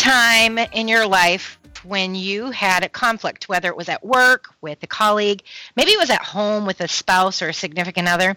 time 0.00 0.56
in 0.56 0.88
your 0.88 1.06
life 1.06 1.58
when 1.84 2.14
you 2.14 2.50
had 2.50 2.82
a 2.82 2.88
conflict, 2.88 3.50
whether 3.50 3.68
it 3.68 3.76
was 3.76 3.90
at 3.90 4.02
work 4.02 4.46
with 4.62 4.82
a 4.82 4.86
colleague, 4.86 5.42
maybe 5.76 5.90
it 5.90 5.98
was 5.98 6.08
at 6.08 6.22
home 6.22 6.64
with 6.64 6.80
a 6.80 6.88
spouse 6.88 7.42
or 7.42 7.50
a 7.50 7.54
significant 7.54 8.08
other. 8.08 8.34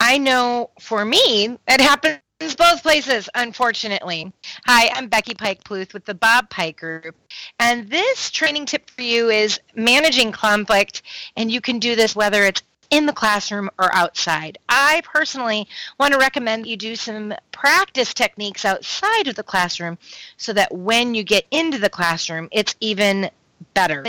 I 0.00 0.18
know 0.18 0.70
for 0.80 1.04
me, 1.04 1.56
it 1.68 1.80
happens 1.80 2.18
both 2.56 2.82
places, 2.82 3.28
unfortunately. 3.36 4.32
Hi, 4.66 4.90
I'm 4.94 5.06
Becky 5.06 5.34
Pike 5.34 5.62
Pluth 5.62 5.94
with 5.94 6.04
the 6.06 6.14
Bob 6.14 6.50
Pike 6.50 6.80
Group. 6.80 7.14
And 7.60 7.88
this 7.88 8.32
training 8.32 8.66
tip 8.66 8.90
for 8.90 9.02
you 9.02 9.30
is 9.30 9.60
managing 9.76 10.32
conflict, 10.32 11.02
and 11.36 11.52
you 11.52 11.60
can 11.60 11.78
do 11.78 11.94
this 11.94 12.16
whether 12.16 12.42
it's 12.42 12.62
in 12.90 13.06
the 13.06 13.12
classroom 13.12 13.70
or 13.78 13.92
outside. 13.94 14.58
I 14.68 15.02
personally 15.04 15.68
want 15.98 16.12
to 16.12 16.18
recommend 16.18 16.66
you 16.66 16.76
do 16.76 16.96
some 16.96 17.34
practice 17.52 18.14
techniques 18.14 18.64
outside 18.64 19.28
of 19.28 19.34
the 19.34 19.42
classroom 19.42 19.98
so 20.36 20.52
that 20.52 20.72
when 20.74 21.14
you 21.14 21.22
get 21.22 21.46
into 21.50 21.78
the 21.78 21.90
classroom, 21.90 22.48
it's 22.52 22.74
even 22.80 23.30
better. 23.74 24.04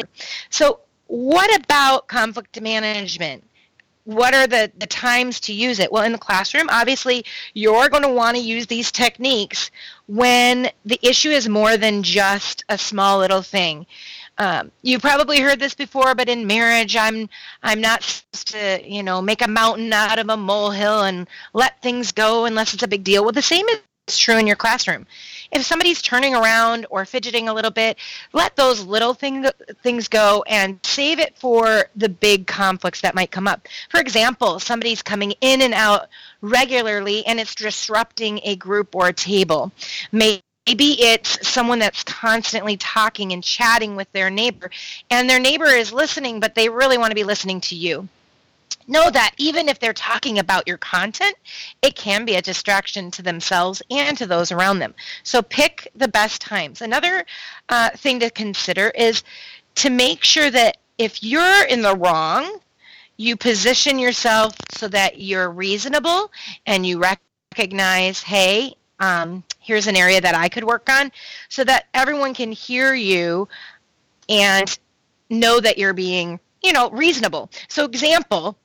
So, 0.50 0.82
what 1.08 1.56
about 1.64 2.08
conflict 2.08 2.60
management? 2.60 3.44
What 4.04 4.34
are 4.34 4.48
the, 4.48 4.72
the 4.78 4.88
times 4.88 5.42
to 5.42 5.54
use 5.54 5.80
it? 5.80 5.92
Well, 5.92 6.04
in 6.04 6.14
the 6.14 6.18
classroom, 6.18 6.68
obviously, 6.70 7.26
you're 7.54 7.90
going 7.90 8.04
to 8.04 8.10
want 8.10 8.38
to 8.38 8.44
use 8.44 8.68
these 8.68 8.92
techniques 8.92 9.70
when 10.08 10.70
the 10.86 11.00
issue 11.02 11.30
is 11.30 11.50
more 11.50 11.76
than 11.76 12.04
just 12.04 12.64
a 12.70 12.78
small 12.78 13.20
little 13.20 13.42
thing. 13.42 13.86
Um, 14.40 14.72
you 14.84 15.00
probably 15.00 15.40
heard 15.40 15.60
this 15.60 15.74
before, 15.74 16.14
but 16.14 16.30
in 16.30 16.46
marriage, 16.46 16.96
I'm 16.96 17.28
I'm 17.64 17.82
not 17.82 18.04
supposed 18.04 18.48
to, 18.50 18.82
you 18.88 19.02
know, 19.02 19.22
make 19.22 19.42
a 19.42 19.48
mountain 19.48 19.92
out 19.92 20.20
of 20.20 20.30
a 20.30 20.38
molehill 20.38 21.04
and 21.04 21.28
let 21.54 21.82
things 21.82 22.12
go 22.12 22.46
unless 22.46 22.74
it's 22.74 22.84
a 22.84 22.88
big 22.88 23.04
deal. 23.04 23.24
Well, 23.24 23.32
the 23.32 23.42
same 23.42 23.66
is 24.08 24.18
true 24.18 24.38
in 24.38 24.48
your 24.48 24.56
classroom. 24.56 25.06
If 25.52 25.66
somebody's 25.66 26.02
turning 26.02 26.36
around 26.36 26.86
or 26.90 27.06
fidgeting 27.06 27.50
a 27.50 27.54
little 27.54 27.72
bit, 27.72 27.98
let 28.34 28.56
those 28.56 28.84
little 28.84 29.14
thing, 29.14 29.46
things 29.82 30.08
go 30.08 30.44
and 30.48 30.80
save 30.84 31.20
it 31.20 31.38
for 31.38 31.86
the 31.96 32.10
big 32.10 32.48
conflicts 32.48 33.02
that 33.02 33.16
might 33.16 33.32
come 33.32 33.48
up. 33.48 33.68
For 33.90 34.00
example, 34.00 34.60
somebody's 34.60 35.02
coming 35.02 35.34
in 35.42 35.62
and 35.62 35.74
out 35.74 36.08
regularly 36.42 37.26
and 37.26 37.40
it's 37.40 37.56
disrupting 37.56 38.40
a 38.44 38.56
group 38.56 38.96
or 38.96 39.08
a 39.08 39.14
table. 39.14 39.72
Maybe 40.12 40.44
Maybe 40.68 41.02
it's 41.02 41.48
someone 41.48 41.80
that's 41.80 42.04
constantly 42.04 42.76
talking 42.76 43.32
and 43.32 43.42
chatting 43.42 43.96
with 43.96 44.12
their 44.12 44.30
neighbor, 44.30 44.70
and 45.10 45.30
their 45.30 45.40
neighbor 45.40 45.66
is 45.66 45.94
listening, 45.94 46.42
but 46.42 46.56
they 46.56 46.68
really 46.68 46.98
want 46.98 47.12
to 47.12 47.16
be 47.16 47.24
listening 47.24 47.62
to 47.62 47.76
you. 47.76 48.10
Know 48.86 49.10
that 49.10 49.34
even 49.38 49.70
if 49.70 49.80
they're 49.80 49.94
talking 49.94 50.40
about 50.40 50.68
your 50.68 50.78
content, 50.78 51.36
it 51.82 51.96
can 51.96 52.26
be 52.26 52.36
a 52.36 52.42
distraction 52.42 53.12
to 53.12 53.22
themselves 53.22 53.82
and 53.90 54.18
to 54.18 54.26
those 54.26 54.52
around 54.52 54.80
them. 54.80 54.94
So 55.24 55.42
pick 55.42 55.90
the 55.96 56.08
best 56.08 56.42
times. 56.42 56.82
Another 56.82 57.26
uh, 57.70 57.90
thing 57.92 58.20
to 58.20 58.30
consider 58.30 58.90
is 58.90 59.24
to 59.76 59.90
make 59.90 60.24
sure 60.24 60.50
that 60.50 60.78
if 60.98 61.24
you're 61.24 61.66
in 61.66 61.82
the 61.82 61.96
wrong, 61.96 62.60
you 63.18 63.36
position 63.36 64.00
yourself 64.00 64.56
so 64.72 64.88
that 64.90 65.20
you're 65.20 65.50
reasonable 65.50 66.32
and 66.66 66.86
you 66.86 67.02
recognize, 67.02 68.22
hey, 68.22 68.76
um, 69.00 69.44
here's 69.60 69.88
an 69.88 69.96
area 69.96 70.22
that 70.22 70.36
I 70.36 70.50
could 70.50 70.64
work 70.64 70.90
on 70.90 71.12
so 71.50 71.64
that 71.64 71.86
everyone 71.94 72.34
can 72.34 72.52
hear 72.52 72.94
you 72.94 73.48
and 74.30 74.78
know 75.30 75.60
that 75.60 75.78
you're 75.78 75.94
being, 75.94 76.40
you 76.64 76.74
know, 76.74 76.90
reasonable. 76.90 77.50
So 77.68 77.86
example, 77.86 78.58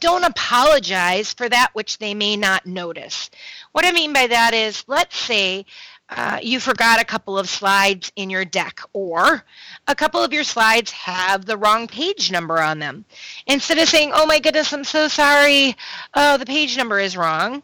don't 0.00 0.24
apologize 0.24 1.32
for 1.32 1.48
that 1.48 1.70
which 1.74 1.98
they 1.98 2.14
may 2.14 2.36
not 2.36 2.66
notice. 2.66 3.30
What 3.70 3.86
I 3.86 3.92
mean 3.92 4.12
by 4.12 4.26
that 4.26 4.52
is, 4.52 4.84
let's 4.88 5.16
say 5.16 5.64
uh, 6.08 6.38
you 6.42 6.60
forgot 6.60 7.00
a 7.00 7.04
couple 7.04 7.38
of 7.38 7.48
slides 7.48 8.12
in 8.16 8.28
your 8.28 8.44
deck, 8.44 8.80
or 8.92 9.44
a 9.88 9.94
couple 9.94 10.22
of 10.22 10.32
your 10.32 10.44
slides 10.44 10.90
have 10.90 11.46
the 11.46 11.56
wrong 11.56 11.86
page 11.86 12.30
number 12.30 12.60
on 12.60 12.78
them. 12.78 13.04
Instead 13.46 13.78
of 13.78 13.88
saying, 13.88 14.10
oh 14.12 14.26
my 14.26 14.38
goodness, 14.38 14.72
I'm 14.72 14.84
so 14.84 15.08
sorry, 15.08 15.74
oh, 16.14 16.36
the 16.36 16.44
page 16.44 16.76
number 16.76 16.98
is 16.98 17.16
wrong, 17.16 17.62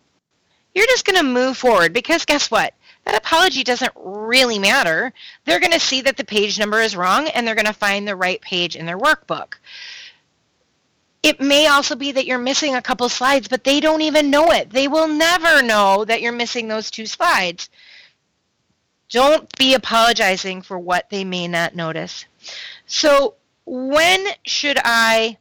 you're 0.75 0.87
just 0.87 1.05
going 1.05 1.17
to 1.17 1.23
move 1.23 1.57
forward 1.57 1.93
because 1.93 2.25
guess 2.25 2.51
what? 2.51 2.75
That 3.05 3.17
apology 3.17 3.65
doesn't 3.65 3.93
really 3.97 4.59
matter. 4.59 5.13
They're 5.45 5.61
going 5.61 5.73
to 5.73 5.81
see 5.81 6.03
that 6.03 6.17
the 6.17 6.25
page 6.25 6.59
number 6.59 6.81
is 6.81 6.95
wrong 6.95 7.29
and 7.29 7.47
they're 7.47 7.55
going 7.55 7.65
to 7.65 7.73
find 7.73 8.07
the 8.07 8.17
right 8.17 8.41
page 8.41 8.77
in 8.77 8.87
their 8.87 8.99
workbook. 8.99 9.55
It 11.23 11.41
may 11.41 11.67
also 11.67 11.97
be 11.97 12.13
that 12.13 12.27
you're 12.27 12.39
missing 12.39 12.75
a 12.75 12.83
couple 12.83 13.09
slides, 13.09 13.49
but 13.49 13.65
they 13.65 13.81
don't 13.81 14.03
even 14.03 14.31
know 14.31 14.53
it. 14.53 14.71
They 14.71 14.89
will 14.89 15.09
never 15.09 15.63
know 15.63 16.05
that 16.05 16.23
you're 16.23 16.33
missing 16.33 16.69
those 16.69 16.91
two 16.91 17.07
slides. 17.07 17.71
Don't 19.09 19.51
be 19.57 19.75
apologizing 19.75 20.63
for 20.63 20.79
what 20.79 21.11
they 21.11 21.25
may 21.25 21.49
not 21.49 21.75
notice. 21.75 22.27
So, 22.87 23.35
when 23.65 24.27
should 24.45 24.79
I 24.85 25.39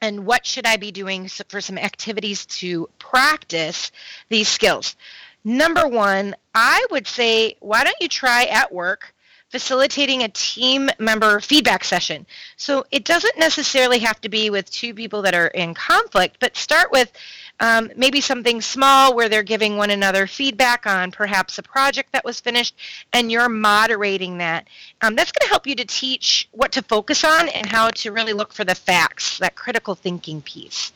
and 0.00 0.26
what 0.26 0.46
should 0.46 0.66
I 0.66 0.76
be 0.76 0.92
doing 0.92 1.28
for 1.48 1.60
some 1.60 1.78
activities 1.78 2.46
to 2.46 2.88
practice 2.98 3.92
these 4.28 4.48
skills? 4.48 4.96
Number 5.44 5.86
one, 5.86 6.34
I 6.54 6.84
would 6.90 7.06
say, 7.06 7.56
why 7.60 7.84
don't 7.84 7.96
you 8.00 8.08
try 8.08 8.44
at 8.44 8.72
work 8.72 9.14
facilitating 9.50 10.22
a 10.22 10.28
team 10.28 10.88
member 10.98 11.38
feedback 11.40 11.84
session? 11.84 12.26
So 12.56 12.84
it 12.90 13.04
doesn't 13.04 13.38
necessarily 13.38 13.98
have 14.00 14.20
to 14.22 14.28
be 14.28 14.50
with 14.50 14.70
two 14.70 14.94
people 14.94 15.22
that 15.22 15.34
are 15.34 15.48
in 15.48 15.74
conflict, 15.74 16.36
but 16.40 16.56
start 16.56 16.90
with 16.90 17.12
um, 17.60 17.90
maybe 17.96 18.20
something 18.20 18.60
small 18.60 19.14
where 19.14 19.28
they're 19.28 19.42
giving 19.42 19.76
one 19.76 19.90
another 19.90 20.26
feedback 20.26 20.86
on 20.86 21.10
perhaps 21.10 21.58
a 21.58 21.62
project 21.62 22.12
that 22.12 22.24
was 22.24 22.40
finished 22.40 22.74
and 23.12 23.30
you're 23.30 23.48
moderating 23.48 24.38
that. 24.38 24.66
Um, 25.02 25.14
that's 25.14 25.32
going 25.32 25.46
to 25.46 25.50
help 25.50 25.66
you 25.66 25.74
to 25.76 25.84
teach 25.84 26.48
what 26.52 26.72
to 26.72 26.82
focus 26.82 27.24
on 27.24 27.48
and 27.48 27.66
how 27.66 27.90
to 27.90 28.12
really 28.12 28.32
look 28.32 28.52
for 28.52 28.64
the 28.64 28.74
facts, 28.74 29.38
that 29.38 29.54
critical 29.54 29.94
thinking 29.94 30.42
piece. 30.42 30.92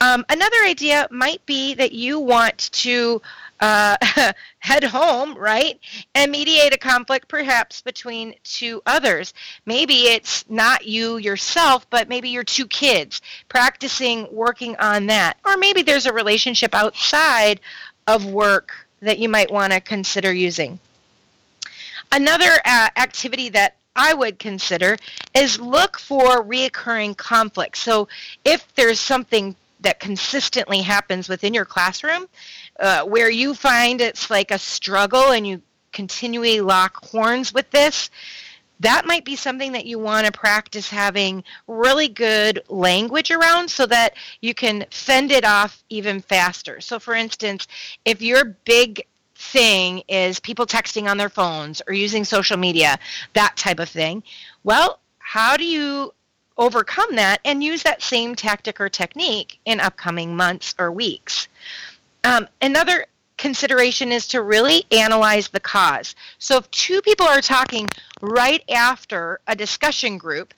Um, 0.00 0.24
another 0.28 0.58
idea 0.64 1.08
might 1.10 1.44
be 1.46 1.74
that 1.74 1.92
you 1.92 2.20
want 2.20 2.70
to 2.72 3.20
uh, 3.60 3.96
head 4.58 4.84
home, 4.84 5.36
right, 5.36 5.78
and 6.14 6.30
mediate 6.30 6.74
a 6.74 6.78
conflict 6.78 7.28
perhaps 7.28 7.82
between 7.82 8.34
two 8.44 8.82
others. 8.86 9.34
Maybe 9.66 10.08
it's 10.08 10.44
not 10.48 10.86
you 10.86 11.16
yourself, 11.16 11.88
but 11.90 12.08
maybe 12.08 12.28
your 12.28 12.44
two 12.44 12.66
kids, 12.66 13.20
practicing 13.48 14.28
working 14.32 14.76
on 14.76 15.06
that. 15.06 15.36
Or 15.44 15.56
maybe 15.56 15.82
there's 15.82 16.06
a 16.06 16.12
relationship 16.12 16.74
outside 16.74 17.60
of 18.06 18.26
work 18.26 18.72
that 19.00 19.18
you 19.18 19.28
might 19.28 19.50
want 19.50 19.72
to 19.72 19.80
consider 19.80 20.32
using. 20.32 20.78
Another 22.10 22.50
uh, 22.64 22.88
activity 22.96 23.50
that 23.50 23.76
I 23.94 24.14
would 24.14 24.38
consider 24.38 24.96
is 25.34 25.60
look 25.60 25.98
for 25.98 26.42
reoccurring 26.42 27.16
conflicts. 27.16 27.80
So 27.80 28.08
if 28.44 28.72
there's 28.74 29.00
something 29.00 29.56
that 29.80 30.00
consistently 30.00 30.82
happens 30.82 31.28
within 31.28 31.54
your 31.54 31.64
classroom 31.64 32.28
uh, 32.78 33.04
where 33.04 33.30
you 33.30 33.54
find 33.54 34.00
it's 34.00 34.30
like 34.30 34.50
a 34.50 34.58
struggle 34.58 35.32
and 35.32 35.46
you 35.46 35.62
continually 35.92 36.60
lock 36.60 37.04
horns 37.04 37.52
with 37.52 37.70
this, 37.70 38.10
that 38.80 39.06
might 39.06 39.24
be 39.24 39.34
something 39.34 39.72
that 39.72 39.86
you 39.86 39.98
want 39.98 40.26
to 40.26 40.32
practice 40.32 40.88
having 40.88 41.42
really 41.66 42.08
good 42.08 42.62
language 42.68 43.30
around 43.30 43.68
so 43.68 43.86
that 43.86 44.14
you 44.40 44.54
can 44.54 44.86
fend 44.90 45.32
it 45.32 45.44
off 45.44 45.82
even 45.88 46.20
faster. 46.20 46.80
So, 46.80 46.98
for 47.00 47.14
instance, 47.14 47.66
if 48.04 48.22
your 48.22 48.44
big 48.64 49.04
thing 49.34 50.02
is 50.08 50.40
people 50.40 50.66
texting 50.66 51.10
on 51.10 51.16
their 51.16 51.28
phones 51.28 51.82
or 51.86 51.92
using 51.92 52.24
social 52.24 52.56
media, 52.56 52.98
that 53.34 53.56
type 53.56 53.80
of 53.80 53.88
thing, 53.88 54.22
well, 54.62 55.00
how 55.18 55.56
do 55.56 55.64
you 55.64 56.12
overcome 56.56 57.16
that 57.16 57.40
and 57.44 57.62
use 57.62 57.82
that 57.82 58.02
same 58.02 58.34
tactic 58.34 58.80
or 58.80 58.88
technique 58.88 59.58
in 59.64 59.80
upcoming 59.80 60.36
months 60.36 60.74
or 60.78 60.90
weeks? 60.92 61.48
Um, 62.24 62.48
another 62.60 63.06
consideration 63.36 64.12
is 64.12 64.26
to 64.28 64.42
really 64.42 64.84
analyze 64.90 65.48
the 65.48 65.60
cause. 65.60 66.14
So 66.38 66.56
if 66.58 66.70
two 66.70 67.00
people 67.00 67.26
are 67.26 67.40
talking 67.40 67.88
right 68.20 68.62
after 68.68 69.40
a 69.46 69.54
discussion 69.54 70.18
group, 70.18 70.52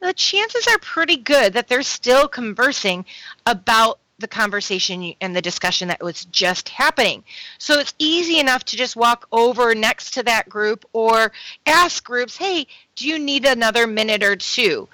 the 0.00 0.12
chances 0.12 0.66
are 0.68 0.78
pretty 0.78 1.16
good 1.16 1.54
that 1.54 1.68
they're 1.68 1.82
still 1.82 2.28
conversing 2.28 3.06
about 3.46 3.98
the 4.18 4.28
conversation 4.28 5.14
and 5.20 5.36
the 5.36 5.42
discussion 5.42 5.88
that 5.88 6.02
was 6.02 6.24
just 6.26 6.70
happening. 6.70 7.22
So 7.58 7.78
it's 7.78 7.94
easy 7.98 8.38
enough 8.38 8.64
to 8.66 8.76
just 8.76 8.96
walk 8.96 9.26
over 9.30 9.74
next 9.74 10.12
to 10.14 10.22
that 10.22 10.48
group 10.48 10.84
or 10.92 11.32
ask 11.66 12.02
groups, 12.04 12.36
hey, 12.36 12.66
do 12.94 13.06
you 13.06 13.18
need 13.18 13.44
another 13.44 13.86
minute 13.86 14.22
or 14.22 14.36
two? 14.36 14.88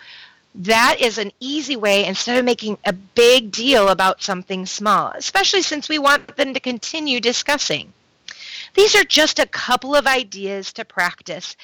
That 0.55 0.97
is 1.01 1.19
an 1.19 1.33
easy 1.41 1.77
way 1.77 2.05
instead 2.05 2.39
of 2.39 2.45
making 2.45 2.79
a 2.85 2.93
big 2.93 3.51
deal 3.51 3.89
about 3.89 4.23
something 4.23 4.67
small, 4.67 5.13
especially 5.15 5.63
since 5.63 5.89
we 5.89 5.99
want 5.99 6.37
them 6.37 6.55
to 6.55 6.61
continue 6.61 7.21
discussing. 7.21 7.93
These 8.75 8.95
are 8.95 9.05
just 9.05 9.39
a 9.39 9.47
couple 9.47 9.95
of 9.95 10.07
ideas 10.07 10.73
to 10.75 10.85
practice. 10.85 11.57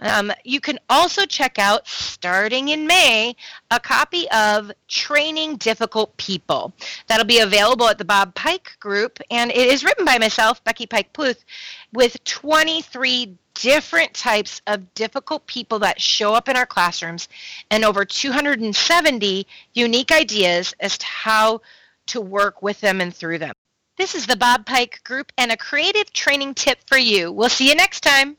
Um, 0.00 0.32
you 0.44 0.60
can 0.60 0.78
also 0.90 1.24
check 1.24 1.58
out, 1.58 1.86
starting 1.86 2.68
in 2.68 2.86
May, 2.86 3.36
a 3.70 3.80
copy 3.80 4.28
of 4.30 4.72
Training 4.88 5.56
Difficult 5.56 6.16
People. 6.16 6.72
That'll 7.06 7.24
be 7.24 7.38
available 7.38 7.88
at 7.88 7.98
the 7.98 8.04
Bob 8.04 8.34
Pike 8.34 8.76
Group, 8.80 9.20
and 9.30 9.50
it 9.50 9.68
is 9.68 9.84
written 9.84 10.04
by 10.04 10.18
myself, 10.18 10.62
Becky 10.64 10.86
Pike 10.86 11.12
Pluth, 11.12 11.44
with 11.92 12.22
23 12.24 13.36
different 13.54 14.12
types 14.12 14.60
of 14.66 14.92
difficult 14.94 15.46
people 15.46 15.78
that 15.78 16.00
show 16.00 16.34
up 16.34 16.48
in 16.48 16.56
our 16.56 16.66
classrooms 16.66 17.28
and 17.70 17.84
over 17.84 18.04
270 18.04 19.46
unique 19.72 20.12
ideas 20.12 20.74
as 20.80 20.98
to 20.98 21.06
how 21.06 21.60
to 22.06 22.20
work 22.20 22.60
with 22.60 22.80
them 22.80 23.00
and 23.00 23.14
through 23.14 23.38
them. 23.38 23.54
This 23.96 24.14
is 24.14 24.26
the 24.26 24.36
Bob 24.36 24.66
Pike 24.66 25.00
Group 25.04 25.32
and 25.38 25.50
a 25.50 25.56
creative 25.56 26.12
training 26.12 26.52
tip 26.52 26.78
for 26.86 26.98
you. 26.98 27.32
We'll 27.32 27.48
see 27.48 27.66
you 27.66 27.74
next 27.74 28.02
time. 28.02 28.36